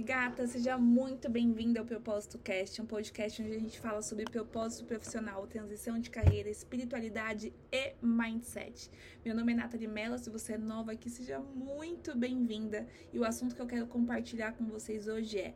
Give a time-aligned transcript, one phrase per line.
[0.00, 4.84] gata, seja muito bem-vinda ao Propósito Cast, um podcast onde a gente fala sobre propósito
[4.84, 8.90] profissional, transição de carreira, espiritualidade e mindset.
[9.24, 12.86] Meu nome é Nathalie Mello, se você é nova aqui, seja muito bem-vinda.
[13.12, 15.54] E o assunto que eu quero compartilhar com vocês hoje é: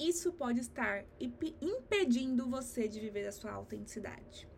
[0.00, 1.04] isso pode estar
[1.60, 4.48] impedindo você de viver a sua autenticidade.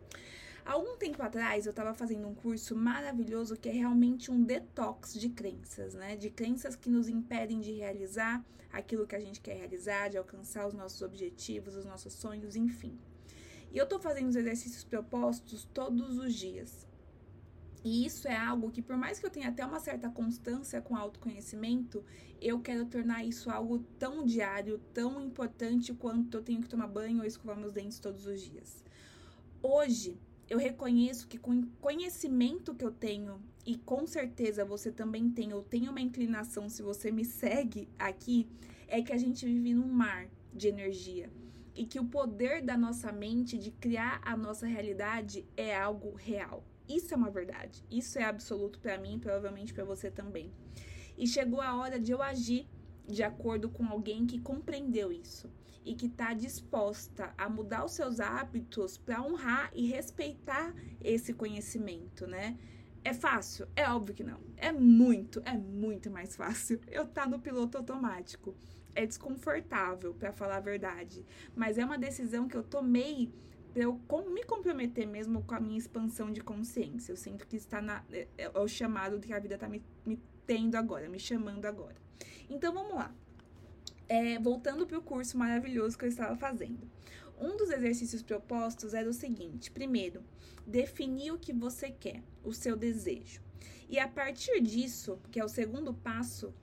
[0.65, 5.29] Algum tempo atrás eu estava fazendo um curso maravilhoso que é realmente um detox de
[5.29, 6.15] crenças, né?
[6.15, 8.43] De crenças que nos impedem de realizar
[8.73, 12.97] aquilo que a gente quer realizar, de alcançar os nossos objetivos, os nossos sonhos, enfim.
[13.71, 16.87] E eu estou fazendo os exercícios propostos todos os dias.
[17.83, 20.95] E isso é algo que, por mais que eu tenha até uma certa constância com
[20.95, 22.03] autoconhecimento,
[22.41, 27.19] eu quero tornar isso algo tão diário, tão importante quanto eu tenho que tomar banho
[27.19, 28.83] ou escovar meus dentes todos os dias.
[29.61, 30.19] Hoje,
[30.49, 35.53] eu reconheço que com o conhecimento que eu tenho, e com certeza você também tem,
[35.53, 38.47] ou tem uma inclinação se você me segue aqui,
[38.87, 41.31] é que a gente vive num mar de energia.
[41.73, 46.63] E que o poder da nossa mente de criar a nossa realidade é algo real.
[46.87, 47.83] Isso é uma verdade.
[47.89, 50.51] Isso é absoluto para mim provavelmente para você também.
[51.17, 52.67] E chegou a hora de eu agir
[53.07, 55.49] de acordo com alguém que compreendeu isso
[55.85, 62.25] e que está disposta a mudar os seus hábitos para honrar e respeitar esse conhecimento,
[62.25, 62.57] né?
[63.03, 63.67] É fácil?
[63.75, 64.39] É óbvio que não.
[64.57, 66.81] É muito, é muito mais fácil.
[66.87, 68.55] Eu tá no piloto automático.
[68.95, 73.29] É desconfortável, para falar a verdade, mas é uma decisão que eu tomei
[73.75, 74.01] para eu
[74.33, 77.11] me comprometer mesmo com a minha expansão de consciência.
[77.11, 80.17] Eu sinto que está na, é, é o chamado que a vida está me, me
[80.47, 81.97] tendo agora, me chamando agora.
[82.49, 83.13] Então vamos lá.
[84.07, 86.89] É, voltando para o curso maravilhoso que eu estava fazendo.
[87.39, 90.23] Um dos exercícios propostos era o seguinte: primeiro,
[90.65, 93.41] definir o que você quer, o seu desejo.
[93.89, 96.53] E a partir disso, que é o segundo passo,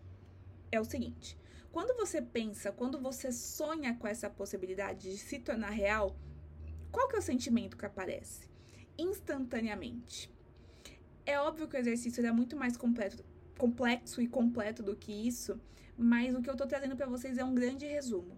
[0.71, 1.39] é o seguinte:
[1.71, 6.17] quando você pensa, quando você sonha com essa possibilidade de se tornar real,
[6.91, 8.49] qual que é o sentimento que aparece?
[8.99, 10.31] Instantaneamente.
[11.25, 13.25] É óbvio que o exercício é muito mais completo,
[13.57, 15.61] complexo e completo do que isso,
[16.03, 18.37] mas o que eu tô trazendo para vocês é um grande resumo.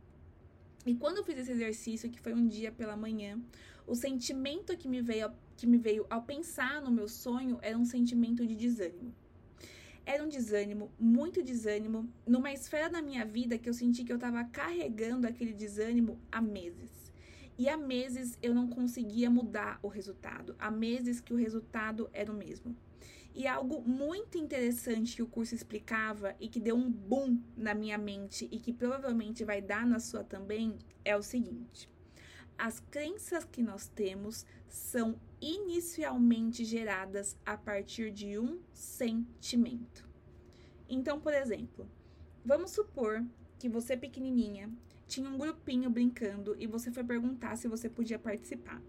[0.87, 3.41] E quando eu fiz esse exercício, que foi um dia pela manhã,
[3.87, 7.85] o sentimento que me veio, que me veio ao pensar no meu sonho era um
[7.85, 9.15] sentimento de desânimo.
[10.05, 14.17] Era um desânimo, muito desânimo, numa esfera da minha vida que eu senti que eu
[14.17, 16.91] estava carregando aquele desânimo há meses.
[17.57, 20.55] E há meses eu não conseguia mudar o resultado.
[20.59, 22.77] Há meses que o resultado era o mesmo.
[23.35, 27.99] E algo muito interessante que o curso explicava e que deu um boom na minha
[27.99, 31.91] mente e que provavelmente vai dar na sua também é o seguinte:
[32.57, 40.09] as crenças que nós temos são inicialmente geradas a partir de um sentimento.
[40.89, 41.91] Então, por exemplo,
[42.45, 43.25] vamos supor
[43.59, 44.71] que você pequenininha
[45.07, 48.81] tinha um grupinho brincando e você foi perguntar se você podia participar.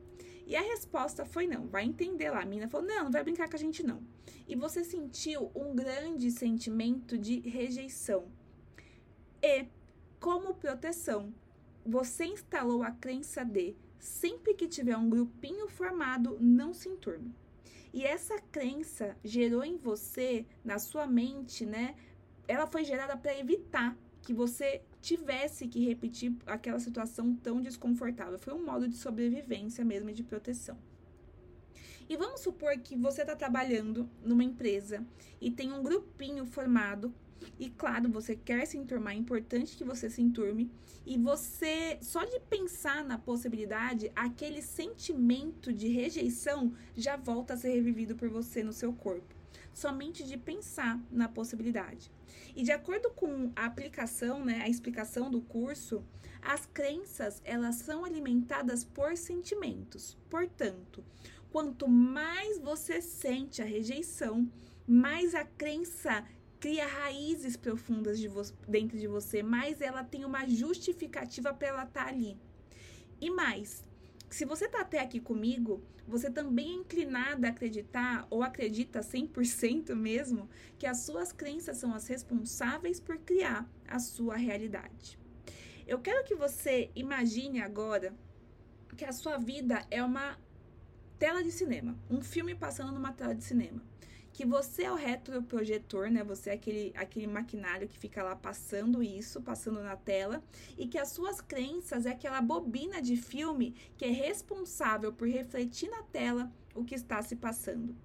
[0.45, 1.67] E a resposta foi não.
[1.67, 2.41] Vai entender lá.
[2.41, 4.03] A menina falou: não, não vai brincar com a gente não.
[4.47, 8.27] E você sentiu um grande sentimento de rejeição.
[9.41, 9.65] E,
[10.19, 11.33] como proteção,
[11.85, 17.33] você instalou a crença de sempre que tiver um grupinho formado, não se enturme.
[17.93, 21.95] E essa crença gerou em você, na sua mente, né?
[22.47, 28.39] Ela foi gerada para evitar que você tivesse que repetir aquela situação tão desconfortável.
[28.39, 30.77] Foi um modo de sobrevivência mesmo e de proteção.
[32.09, 35.05] E vamos supor que você está trabalhando numa empresa
[35.39, 37.13] e tem um grupinho formado.
[37.59, 40.71] E claro, você quer se enturmar, é importante que você se enturme.
[41.05, 47.69] E você, só de pensar na possibilidade, aquele sentimento de rejeição já volta a ser
[47.69, 49.35] revivido por você no seu corpo
[49.75, 52.09] somente de pensar na possibilidade.
[52.55, 56.03] E de acordo com a aplicação, né, a explicação do curso,
[56.41, 60.17] as crenças elas são alimentadas por sentimentos.
[60.29, 61.03] Portanto,
[61.51, 64.49] quanto mais você sente a rejeição,
[64.87, 66.25] mais a crença
[66.59, 68.29] cria raízes profundas de
[68.67, 72.37] dentro de você, mais ela tem uma justificativa para ela estar tá ali.
[73.19, 73.83] E mais,
[74.35, 79.95] se você está até aqui comigo, você também é inclinada a acreditar, ou acredita 100%
[79.95, 85.17] mesmo, que as suas crenças são as responsáveis por criar a sua realidade.
[85.87, 88.13] Eu quero que você imagine agora
[88.97, 90.37] que a sua vida é uma
[91.17, 93.81] tela de cinema, um filme passando numa tela de cinema
[94.35, 96.21] que você é o retroprojetor, né?
[96.21, 100.43] Você é aquele, aquele maquinário que fica lá passando isso, passando na tela,
[100.77, 105.89] e que as suas crenças é aquela bobina de filme que é responsável por refletir
[105.89, 107.95] na tela o que está se passando.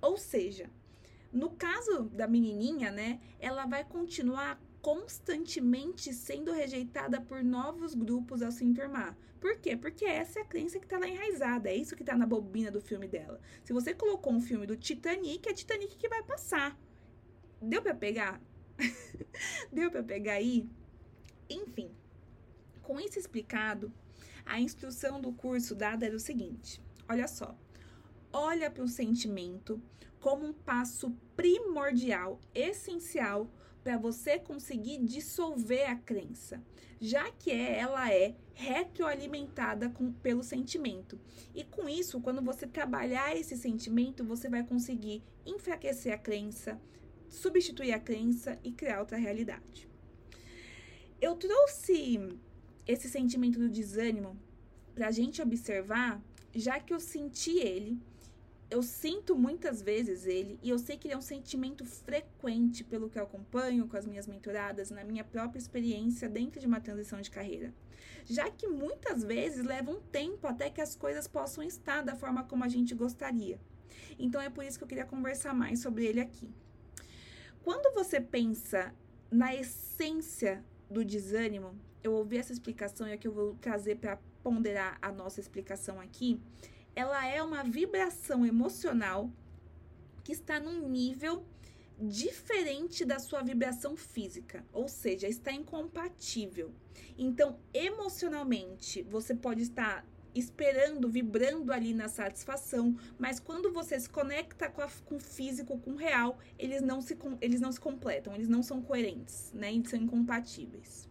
[0.00, 0.70] Ou seja,
[1.30, 8.50] no caso da menininha, né, ela vai continuar constantemente sendo rejeitada por novos grupos ao
[8.50, 9.16] se enturmar.
[9.40, 9.76] Por quê?
[9.76, 12.70] Porque essa é a crença que está lá enraizada, é isso que está na bobina
[12.70, 13.40] do filme dela.
[13.64, 16.76] Se você colocou um filme do Titanic, é Titanic que vai passar.
[17.60, 18.42] Deu para pegar?
[19.72, 20.68] Deu para pegar aí?
[21.48, 21.92] Enfim,
[22.82, 23.92] com isso explicado,
[24.44, 27.56] a instrução do curso dada era o seguinte: olha só,
[28.32, 29.80] olha para o sentimento
[30.18, 33.48] como um passo primordial, essencial
[33.82, 36.62] para você conseguir dissolver a crença,
[37.00, 41.18] já que é, ela é retroalimentada com, pelo sentimento.
[41.54, 46.80] E com isso, quando você trabalhar esse sentimento, você vai conseguir enfraquecer a crença,
[47.28, 49.88] substituir a crença e criar outra realidade.
[51.20, 52.38] Eu trouxe
[52.86, 54.38] esse sentimento do desânimo
[54.94, 56.22] para a gente observar,
[56.54, 58.00] já que eu senti ele
[58.72, 63.10] eu sinto muitas vezes ele e eu sei que ele é um sentimento frequente pelo
[63.10, 67.20] que eu acompanho com as minhas mentoradas na minha própria experiência dentro de uma transição
[67.20, 67.74] de carreira.
[68.24, 72.44] Já que muitas vezes leva um tempo até que as coisas possam estar da forma
[72.44, 73.60] como a gente gostaria.
[74.18, 76.48] Então é por isso que eu queria conversar mais sobre ele aqui.
[77.62, 78.94] Quando você pensa
[79.30, 84.18] na essência do desânimo, eu ouvi essa explicação e é que eu vou trazer para
[84.42, 86.40] ponderar a nossa explicação aqui
[86.94, 89.30] ela é uma vibração emocional
[90.22, 91.44] que está num nível
[91.98, 96.72] diferente da sua vibração física, ou seja, está incompatível.
[97.16, 100.04] Então, emocionalmente, você pode estar
[100.34, 105.78] esperando, vibrando ali na satisfação, mas quando você se conecta com, a, com o físico,
[105.78, 109.72] com o real, eles não, se, eles não se completam, eles não são coerentes, né?
[109.72, 111.08] Eles são incompatíveis.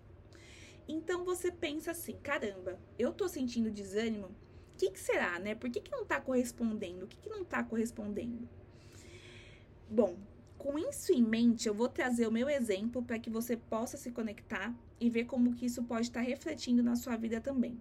[0.88, 4.36] Então você pensa assim: caramba, eu tô sentindo desânimo
[4.82, 5.54] que, que será, né?
[5.54, 7.06] Por que, que não está correspondendo?
[7.06, 8.50] O que, que não está correspondendo?
[9.88, 10.18] Bom,
[10.58, 14.12] com isso em mente, eu vou trazer o meu exemplo para que você possa se
[14.12, 17.80] conectar e ver como que isso pode estar tá refletindo na sua vida também.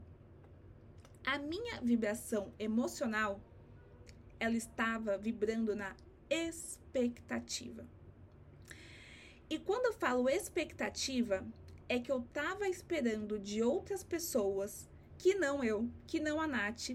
[1.24, 3.40] A minha vibração emocional,
[4.38, 5.96] ela estava vibrando na
[6.28, 7.86] expectativa.
[9.48, 11.46] E quando eu falo expectativa,
[11.88, 14.88] é que eu estava esperando de outras pessoas
[15.20, 16.92] que não eu, que não a Nath,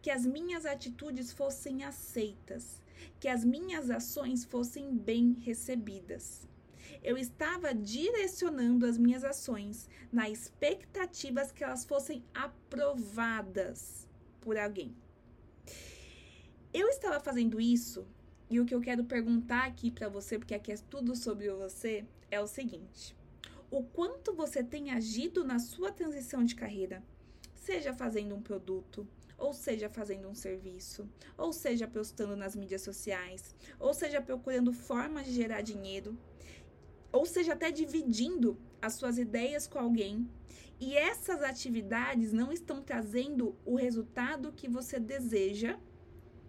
[0.00, 2.80] que as minhas atitudes fossem aceitas,
[3.18, 6.46] que as minhas ações fossem bem recebidas.
[7.02, 14.08] Eu estava direcionando as minhas ações na expectativas que elas fossem aprovadas
[14.40, 14.94] por alguém.
[16.72, 18.06] Eu estava fazendo isso
[18.48, 22.06] e o que eu quero perguntar aqui para você, porque aqui é tudo sobre você,
[22.30, 23.16] é o seguinte:
[23.72, 27.02] o quanto você tem agido na sua transição de carreira
[27.66, 33.56] seja fazendo um produto, ou seja fazendo um serviço, ou seja postando nas mídias sociais,
[33.80, 36.16] ou seja procurando formas de gerar dinheiro,
[37.10, 40.30] ou seja até dividindo as suas ideias com alguém.
[40.78, 45.76] E essas atividades não estão trazendo o resultado que você deseja,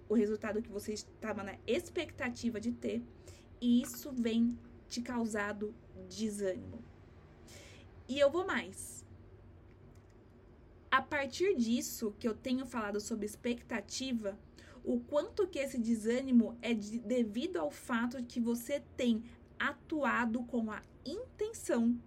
[0.07, 3.01] o resultado que você estava na expectativa de ter,
[3.59, 4.55] e isso vem
[4.87, 5.73] te causado
[6.07, 6.83] desânimo.
[8.07, 9.06] E eu vou mais
[10.97, 14.35] a partir disso que eu tenho falado sobre expectativa,
[14.83, 19.23] o quanto que esse desânimo é de, devido ao fato de que você tem
[19.59, 22.01] atuado com a intenção,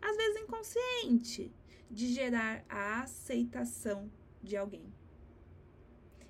[0.00, 1.52] às vezes inconsciente,
[1.90, 4.10] de gerar a aceitação
[4.42, 4.90] de alguém.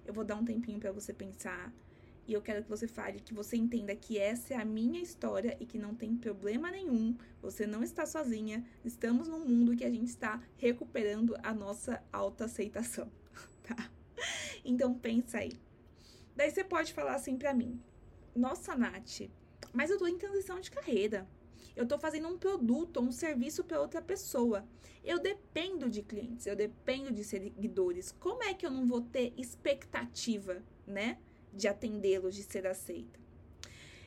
[0.04, 1.72] Eu vou dar um tempinho para você pensar
[2.26, 5.56] e eu quero que você fale, que você entenda que essa é a minha história
[5.60, 7.16] e que não tem problema nenhum.
[7.40, 8.64] Você não está sozinha.
[8.84, 13.10] Estamos num mundo que a gente está recuperando a nossa autoaceitação,
[13.62, 13.90] tá?
[14.64, 15.52] Então pensa aí.
[16.34, 17.80] Daí você pode falar assim para mim:
[18.34, 19.30] "Nossa, Nath,
[19.72, 21.28] mas eu tô em transição de carreira.
[21.76, 24.66] Eu tô fazendo um produto ou um serviço para outra pessoa.
[25.04, 28.10] Eu dependo de clientes, eu dependo de seguidores.
[28.12, 31.18] Como é que eu não vou ter expectativa, né?
[31.56, 33.18] De atendê-los, de ser aceita.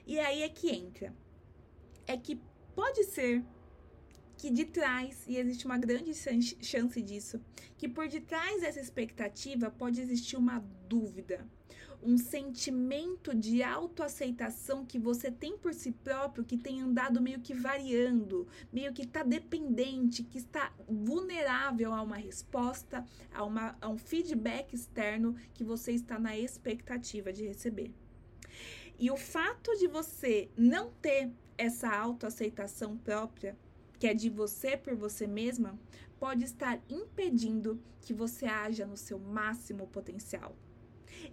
[0.06, 1.14] E aí é que entra.
[2.08, 2.40] É que
[2.76, 3.44] pode ser
[4.38, 7.42] que de trás, e existe uma grande chance disso,
[7.78, 11.46] que por detrás dessa expectativa pode existir uma dúvida,
[12.02, 17.54] um sentimento de autoaceitação que você tem por si próprio, que tem andado meio que
[17.54, 23.98] variando, meio que está dependente, que está vulnerável a uma resposta, a, uma, a um
[23.98, 27.92] feedback externo que você está na expectativa de receber.
[28.98, 33.58] E o fato de você não ter essa autoaceitação própria,
[33.98, 35.78] que é de você por você mesma,
[36.18, 40.56] pode estar impedindo que você haja no seu máximo potencial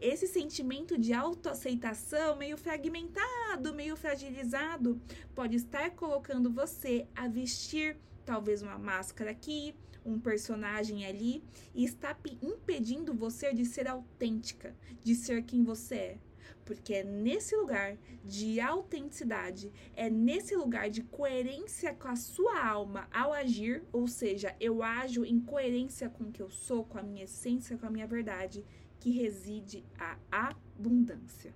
[0.01, 5.01] Esse sentimento de autoaceitação, meio fragmentado, meio fragilizado,
[5.35, 11.43] pode estar colocando você a vestir talvez uma máscara aqui, um personagem ali,
[11.75, 16.19] e está impedindo você de ser autêntica, de ser quem você é.
[16.65, 23.09] Porque é nesse lugar de autenticidade, é nesse lugar de coerência com a sua alma
[23.13, 27.03] ao agir, ou seja, eu ajo em coerência com o que eu sou, com a
[27.03, 28.65] minha essência, com a minha verdade,
[29.07, 31.55] que reside a abundância.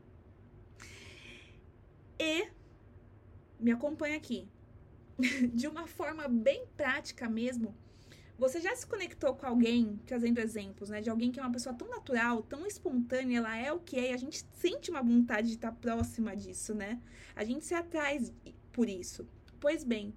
[2.16, 2.46] E
[3.58, 4.48] me acompanha aqui.
[5.52, 7.74] De uma forma bem prática mesmo,
[8.38, 11.00] você já se conectou com alguém, trazendo exemplos, né?
[11.00, 14.12] De alguém que é uma pessoa tão natural, tão espontânea, ela é o que é,
[14.12, 17.02] e a gente sente uma vontade de estar próxima disso, né?
[17.34, 18.32] A gente se atrai
[18.70, 19.28] por isso.
[19.58, 20.14] Pois bem,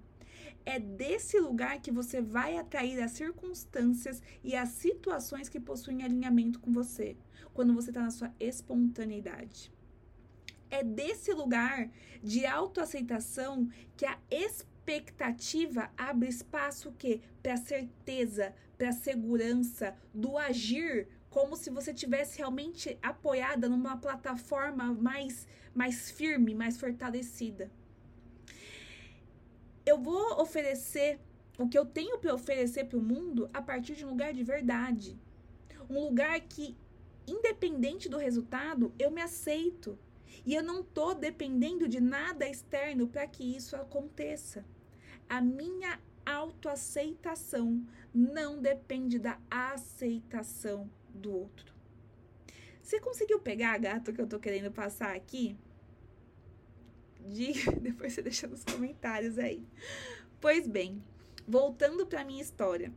[0.66, 6.58] é desse lugar que você vai atrair as circunstâncias e as situações que possuem alinhamento
[6.58, 7.16] com você,
[7.52, 9.70] quando você está na sua espontaneidade.
[10.70, 11.90] É desse lugar
[12.22, 21.56] de autoaceitação que a expectativa abre espaço que para certeza, para segurança do agir como
[21.56, 27.70] se você tivesse realmente apoiada numa plataforma mais mais firme, mais fortalecida
[29.84, 31.20] eu vou oferecer
[31.58, 34.42] o que eu tenho para oferecer para o mundo a partir de um lugar de
[34.42, 35.18] verdade.
[35.88, 36.76] Um lugar que,
[37.26, 39.98] independente do resultado, eu me aceito.
[40.44, 44.64] E eu não estou dependendo de nada externo para que isso aconteça.
[45.28, 51.74] A minha autoaceitação não depende da aceitação do outro.
[52.82, 55.56] Você conseguiu pegar, gato, que eu estou querendo passar aqui?
[57.24, 59.66] Diga, depois você deixa nos comentários aí.
[60.40, 61.02] Pois bem,
[61.48, 62.92] voltando para minha história,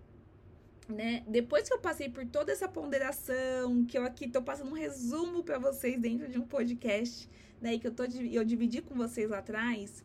[0.90, 1.24] né?
[1.28, 5.44] Depois que eu passei por toda essa ponderação, que eu aqui tô passando um resumo
[5.44, 7.30] para vocês dentro de um podcast,
[7.62, 10.04] né, que eu tô eu dividi com vocês lá atrás,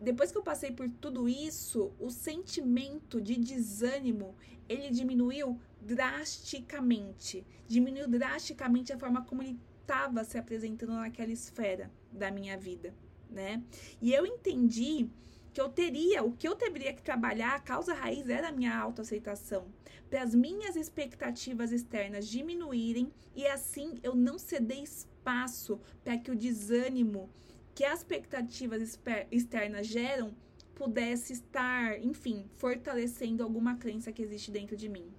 [0.00, 4.34] depois que eu passei por tudo isso, o sentimento de desânimo,
[4.68, 7.46] ele diminuiu drasticamente.
[7.66, 12.94] Diminuiu drasticamente a forma como ele estava se apresentando naquela esfera da minha vida
[13.36, 13.62] né?
[14.00, 15.08] E eu entendi
[15.52, 18.76] que eu teria, o que eu teria que trabalhar, a causa raiz era a minha
[18.76, 19.66] autoaceitação,
[20.10, 26.36] para as minhas expectativas externas diminuírem e assim eu não ceder espaço para que o
[26.36, 27.30] desânimo
[27.74, 28.98] que as expectativas
[29.30, 30.34] externas geram
[30.74, 35.10] pudesse estar, enfim, fortalecendo alguma crença que existe dentro de mim.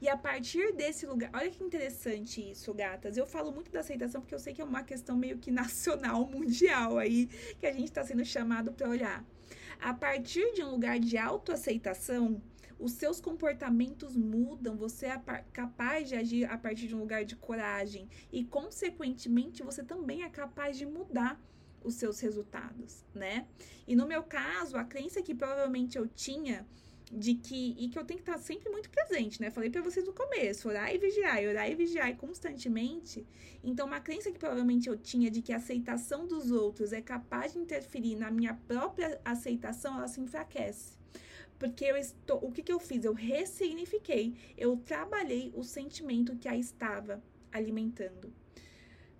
[0.00, 3.16] E a partir desse lugar, olha que interessante isso, gatas.
[3.16, 6.26] Eu falo muito da aceitação porque eu sei que é uma questão meio que nacional,
[6.26, 7.26] mundial aí,
[7.58, 9.24] que a gente está sendo chamado para olhar.
[9.78, 12.42] A partir de um lugar de autoaceitação,
[12.78, 15.18] os seus comportamentos mudam, você é
[15.52, 20.30] capaz de agir a partir de um lugar de coragem e, consequentemente, você também é
[20.30, 21.38] capaz de mudar
[21.84, 23.46] os seus resultados, né?
[23.86, 26.66] E no meu caso, a crença que provavelmente eu tinha
[27.10, 29.50] de que e que eu tenho que estar sempre muito presente, né?
[29.50, 33.26] Falei para vocês no começo, orar e vigiar, orar e vigiar constantemente.
[33.64, 37.52] Então, uma crença que provavelmente eu tinha de que a aceitação dos outros é capaz
[37.52, 40.96] de interferir na minha própria aceitação, ela se enfraquece.
[41.58, 43.04] Porque eu estou, o que que eu fiz?
[43.04, 48.32] Eu ressignifiquei, eu trabalhei o sentimento que a estava alimentando.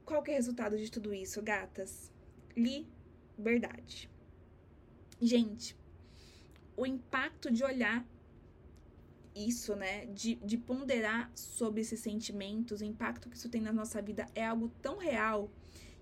[0.05, 2.11] Qual que é o resultado de tudo isso, gatas?
[2.57, 4.09] Liberdade.
[5.21, 5.77] Gente,
[6.81, 8.07] o impacto de olhar
[9.37, 10.07] isso, né?
[10.07, 14.47] De, de ponderar sobre esses sentimentos, o impacto que isso tem na nossa vida é
[14.47, 15.51] algo tão real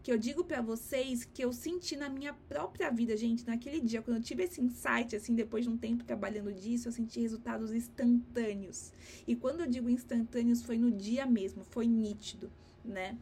[0.04, 4.00] que eu digo para vocês que eu senti na minha própria vida, gente, naquele dia,
[4.00, 7.74] quando eu tive esse insight, assim, depois de um tempo trabalhando disso, eu senti resultados
[7.74, 8.92] instantâneos.
[9.26, 12.50] E quando eu digo instantâneos, foi no dia mesmo, foi nítido,
[12.84, 13.18] né?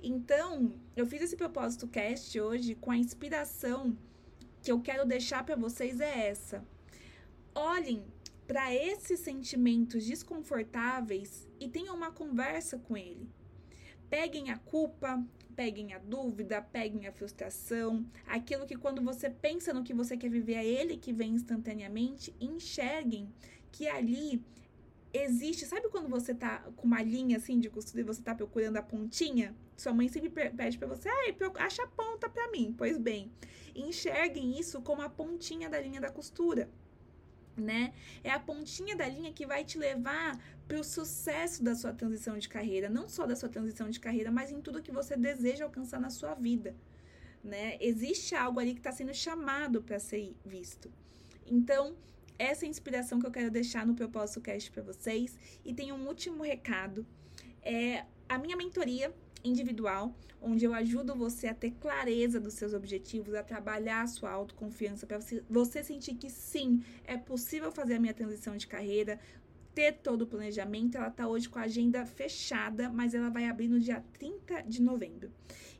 [0.00, 3.98] Então, eu fiz esse propósito cast hoje com a inspiração
[4.62, 6.64] que eu quero deixar para vocês é essa
[7.56, 8.04] olhem
[8.46, 13.28] para esses sentimentos desconfortáveis e tenham uma conversa com ele.
[14.08, 15.24] Peguem a culpa,
[15.56, 20.30] peguem a dúvida, peguem a frustração, aquilo que quando você pensa no que você quer
[20.30, 23.32] viver, é ele que vem instantaneamente, enxerguem
[23.72, 24.44] que ali
[25.12, 28.76] existe, sabe quando você tá com uma linha assim de costura e você tá procurando
[28.76, 29.56] a pontinha?
[29.76, 32.74] Sua mãe sempre pede para você, ai, acha a ponta para mim.
[32.76, 33.32] Pois bem,
[33.74, 36.70] enxerguem isso como a pontinha da linha da costura
[37.56, 37.92] né?
[38.22, 42.36] É a pontinha da linha que vai te levar para o sucesso da sua transição
[42.38, 45.64] de carreira, não só da sua transição de carreira, mas em tudo que você deseja
[45.64, 46.74] alcançar na sua vida,
[47.42, 47.76] né?
[47.80, 50.92] Existe algo ali que está sendo chamado para ser visto.
[51.46, 51.96] Então,
[52.38, 55.38] essa é a inspiração que eu quero deixar no Propósito Cast para vocês.
[55.64, 57.06] E tem um último recado.
[57.62, 59.14] É a minha mentoria
[59.48, 64.30] individual, onde eu ajudo você a ter clareza dos seus objetivos, a trabalhar a sua
[64.30, 69.18] autoconfiança, para você, sentir que sim, é possível fazer a minha transição de carreira,
[69.76, 70.96] ter todo o planejamento.
[70.96, 74.80] Ela está hoje com a agenda fechada, mas ela vai abrir no dia 30 de
[74.80, 75.30] novembro.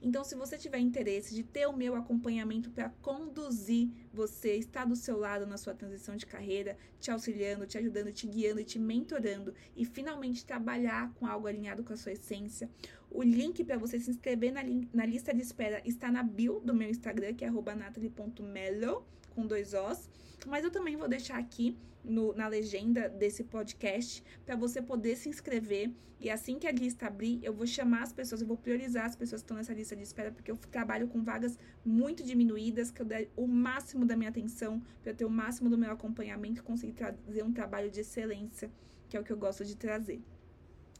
[0.03, 4.95] Então, se você tiver interesse de ter o meu acompanhamento para conduzir você, estar do
[4.95, 8.79] seu lado na sua transição de carreira, te auxiliando, te ajudando, te guiando e te
[8.79, 12.69] mentorando e finalmente trabalhar com algo alinhado com a sua essência,
[13.11, 14.61] o link para você se inscrever na,
[14.93, 19.75] na, lista de espera está na bio do meu Instagram, que é natalie.melo, com dois
[19.75, 20.09] Os.
[20.47, 25.29] Mas eu também vou deixar aqui no, na legenda desse podcast para você poder se
[25.29, 25.91] inscrever.
[26.19, 29.15] E assim que a lista abrir, eu vou chamar as pessoas, eu vou priorizar as
[29.15, 33.03] pessoas que estão nessa lista de espera, porque eu trabalho com vagas muito diminuídas, que
[33.03, 36.61] eu der o máximo da minha atenção, para eu ter o máximo do meu acompanhamento
[36.61, 38.71] e conseguir trazer um trabalho de excelência,
[39.11, 40.23] que é o que eu gosto de trazer.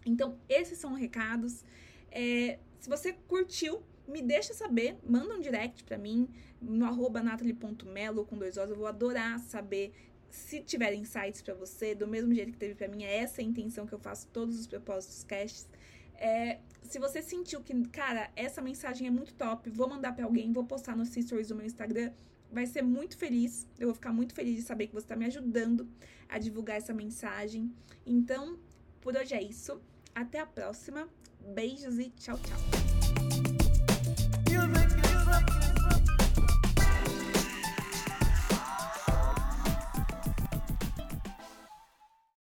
[0.05, 1.65] Então, esses são recados.
[2.11, 6.29] É, se você curtiu, me deixa saber, manda um direct para mim
[6.61, 8.71] no arroba natalie.melo com dois Os.
[8.71, 9.93] Eu vou adorar saber
[10.29, 13.05] se tiver insights para você, do mesmo jeito que teve para mim.
[13.05, 15.69] É essa a intenção que eu faço todos os propósitos casts.
[16.15, 20.53] É, se você sentiu que, cara, essa mensagem é muito top, vou mandar para alguém,
[20.53, 22.13] vou postar no stories do meu Instagram,
[22.51, 23.67] vai ser muito feliz.
[23.79, 25.89] Eu vou ficar muito feliz de saber que você está me ajudando
[26.29, 27.73] a divulgar essa mensagem.
[28.07, 28.59] Então,
[29.01, 29.81] por hoje é isso.
[30.15, 31.09] Até a próxima.
[31.55, 32.86] Beijos e tchau, tchau.